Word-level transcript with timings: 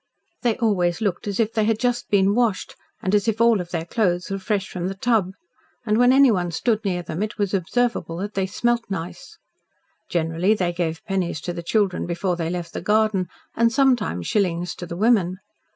They 0.41 0.57
always 0.57 0.99
looked 0.99 1.27
as 1.27 1.39
if 1.39 1.53
they 1.53 1.65
had 1.65 1.77
just 1.77 2.09
been 2.09 2.33
washed, 2.33 2.75
and 3.03 3.13
as 3.13 3.27
if 3.27 3.39
all 3.39 3.61
of 3.61 3.69
their 3.69 3.85
clothes 3.85 4.31
were 4.31 4.39
fresh 4.39 4.67
from 4.67 4.87
the 4.87 4.95
tub, 4.95 5.33
and 5.85 5.95
when 5.95 6.11
anyone 6.11 6.49
stood 6.49 6.83
near 6.83 7.03
them 7.03 7.21
it 7.21 7.37
was 7.37 7.53
observable 7.53 8.17
that 8.17 8.33
they 8.33 8.47
smelt 8.47 8.89
nice. 8.89 9.37
Generally 10.09 10.55
they 10.55 10.73
gave 10.73 11.05
pennies 11.05 11.39
to 11.41 11.53
the 11.53 11.61
children 11.61 12.07
before 12.07 12.35
they 12.35 12.49
left 12.49 12.73
the 12.73 12.81
garden, 12.81 13.29
and 13.55 13.71
sometimes 13.71 14.25
shillings 14.25 14.73
to 14.73 14.87
the 14.87 14.97
women. 14.97 15.37